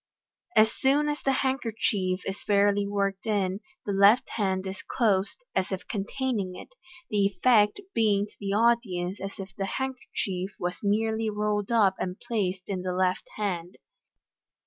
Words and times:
As 0.55 0.71
soon 0.71 1.07
as 1.09 1.21
the 1.21 1.31
handkerchief 1.45 2.21
is 2.25 2.41
fairly 2.41 2.87
worked 2.87 3.27
in, 3.27 3.59
the 3.85 3.91
left 3.91 4.29
hand 4.31 4.65
is 4.65 4.81
closed, 4.81 5.43
as 5.55 5.71
if 5.71 5.87
containing 5.87 6.55
it 6.55 6.69
j 6.71 6.75
the 7.11 7.25
effect 7.27 7.79
being 7.93 8.25
to 8.25 8.33
the 8.39 8.51
audience 8.55 9.21
as 9.21 9.37
if 9.37 9.55
the 9.55 9.67
handkerchief 9.77 10.55
was 10.59 10.79
merely 10.81 11.29
rolled 11.29 11.71
up 11.71 11.93
and 11.99 12.19
placed 12.19 12.63
in 12.67 12.81
the 12.81 12.93
left 12.93 13.29
hand. 13.35 13.77